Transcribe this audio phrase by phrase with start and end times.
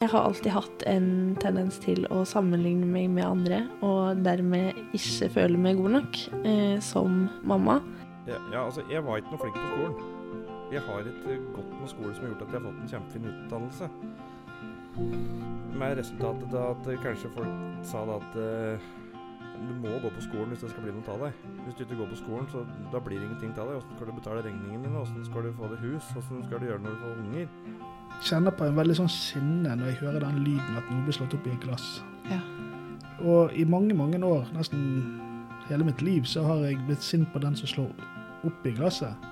[0.00, 1.08] Jeg har alltid hatt en
[1.44, 6.78] tendens til å sammenligne meg med andre, og dermed ikke føle meg god nok eh,
[6.80, 7.74] som mamma.
[8.24, 10.40] Ja, ja, altså, jeg var ikke noe flink på skolen.
[10.72, 12.90] Jeg har et gått godt med skole som har gjort at jeg har fått en
[12.94, 13.90] kjempefin utdannelse.
[15.84, 18.90] Med resultatet da at uh, kanskje folk sa da at uh,
[19.60, 21.46] du må gå på skolen hvis det skal bli noe av deg.
[21.66, 23.76] Hvis du ikke går på skolen, så da blir det ingenting av deg.
[23.76, 24.96] Hvordan skal du betale regningene dine?
[24.96, 26.12] Hvordan skal du få deg hus?
[26.16, 27.89] Hvordan skal du gjøre når du får unger?
[28.24, 31.34] Kjenner på en veldig sånn sinne når jeg hører den lyden at noe blir slått
[31.36, 31.86] opp i et glass.
[32.30, 32.40] Ja.
[33.20, 35.20] Og i mange, mange år, nesten
[35.68, 37.90] hele mitt liv, så har jeg blitt sint på den som slår
[38.48, 39.28] opp i glasset.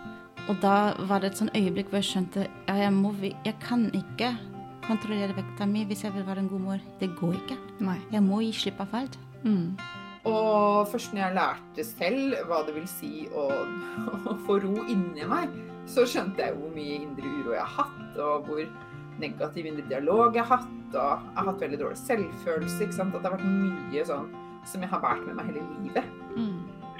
[0.48, 3.88] Og da var det et sånn øyeblikk hvor jeg skjønte ja, jeg, må, jeg kan
[3.96, 4.32] ikke
[4.86, 6.84] kontrollere vekta mi hvis jeg vil være en god mor.
[7.00, 7.58] Det går ikke.
[7.84, 7.98] Nei.
[8.14, 9.18] Jeg må gi slipp av alt.
[9.44, 9.77] Mm.
[10.28, 13.48] Og først når jeg lærte selv hva det vil si å,
[14.28, 15.55] å få ro inni meg,
[15.88, 18.64] så skjønte jeg hvor mye indre uro jeg har hatt, og hvor
[19.19, 20.74] negativ indre dialog jeg har hatt.
[20.88, 22.83] Og jeg har hatt veldig dårlig selvfølelse.
[22.84, 23.14] ikke sant?
[23.14, 24.28] At det har vært mye sånn
[24.69, 26.12] som jeg har båret med meg hele livet.
[26.36, 26.58] Mm.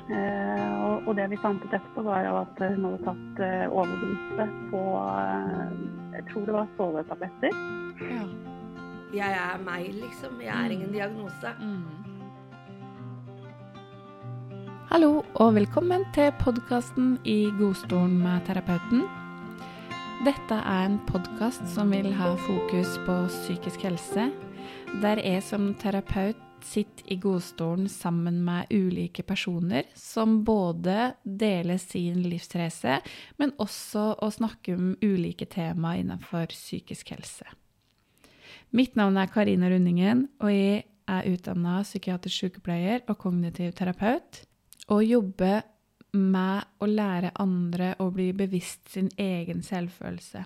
[0.08, 3.64] Eh, og, og, det vi fant ut etterpå, var jo at hun hadde tatt eh,
[3.69, 5.74] overdose på eh,
[6.17, 7.58] Jeg tror det var sovetabletter.
[8.08, 8.22] Ja.
[9.12, 10.41] Jeg er meg, liksom.
[10.45, 11.52] Jeg er ingen diagnose.
[11.61, 12.08] Mm.
[14.89, 19.03] Hallo og velkommen til podkasten I godstolen med terapeuten.
[20.25, 24.30] Dette er en podkast som vil ha fokus på psykisk helse,
[25.03, 32.25] der jeg som terapeut sitter i godstolen sammen med ulike personer som både deler sin
[32.25, 33.02] livsreise,
[33.36, 37.45] men også å snakke om ulike tema innenfor psykisk helse.
[38.73, 44.47] Mitt navn er Karina Rundingen, og jeg er utdanna psykiatrisk sykepleier og kognitiv terapeut
[44.89, 45.62] å jobbe
[46.17, 50.45] med å lære andre å bli bevisst sin egen selvfølelse.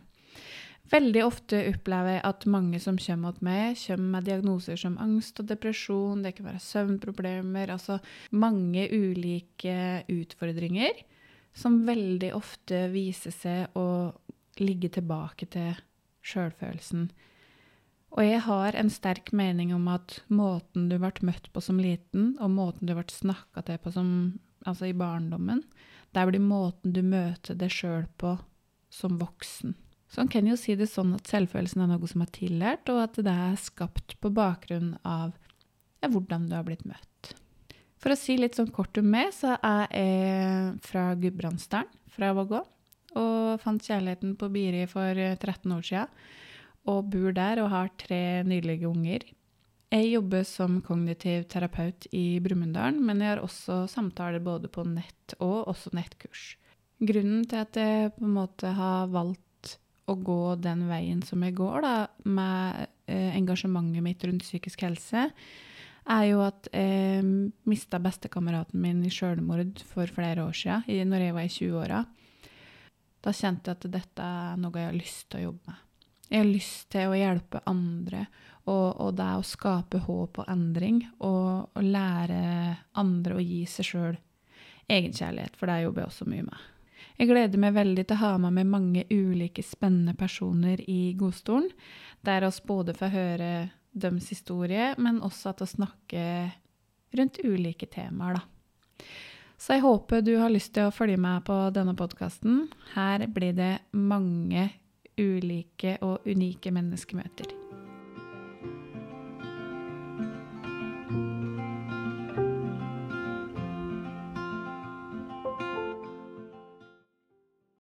[0.92, 5.40] Veldig ofte opplever jeg at mange som kommer til meg, kommer med diagnoser som angst
[5.40, 7.96] og depresjon, det kan være søvnproblemer, altså
[8.36, 11.00] mange ulike utfordringer
[11.56, 14.12] som veldig ofte viser seg å
[14.60, 15.72] ligge tilbake til
[16.28, 17.08] sjølfølelsen.
[18.12, 22.34] Og jeg har en sterk mening om at måten du ble møtt på som liten,
[22.42, 24.08] og måten du ble snakka til på som,
[24.68, 25.62] altså i barndommen,
[26.12, 28.36] det blir måten du møter deg sjøl på
[28.92, 29.72] som voksen.
[30.12, 33.00] Så en kan jo si det sånn at selvfølelsen er noe som er tillært, og
[33.06, 35.32] at det er skapt på bakgrunn av
[36.02, 37.32] ja, hvordan du har blitt møtt.
[38.02, 42.60] For å si litt sånn kort om meg, så er jeg fra Gudbrandsdalen, fra Vågå,
[43.16, 46.06] og fant kjærligheten på Biri for 13 år sia
[46.90, 49.26] og bor der og har tre nydelige unger.
[49.92, 55.34] Jeg jobber som kognitiv terapeut i Brumunddal, men jeg har også samtaler både på nett
[55.38, 56.54] og også nettkurs.
[57.02, 59.74] Grunnen til at jeg på en måte har valgt
[60.08, 61.94] å gå den veien som jeg går, da,
[62.24, 65.28] med eh, engasjementet mitt rundt psykisk helse,
[66.02, 67.22] er jo at jeg
[67.68, 72.02] mista bestekameraten min i sjølmord for flere år siden, når jeg var i 20-åra.
[73.22, 75.88] Da kjente jeg at dette er noe jeg har lyst til å jobbe med.
[76.32, 78.22] Jeg har lyst til å hjelpe andre,
[78.64, 81.02] og, og det å skape håp og endring.
[81.20, 84.14] Og, og lære andre å gi seg sjøl
[84.88, 86.62] egenkjærlighet, for det jobber jeg også mye med.
[87.20, 91.68] Jeg gleder meg veldig til å ha med meg mange ulike spennende personer i godstolen,
[92.24, 93.52] der oss både får høre
[93.92, 96.54] deres historie, men også at vi snakker
[97.18, 99.06] rundt ulike temaer, da.
[99.60, 102.64] Så jeg håper du har lyst til å følge med på denne podkasten.
[102.96, 104.70] Her blir det mange
[105.22, 107.61] ulike og unike menneskemøter.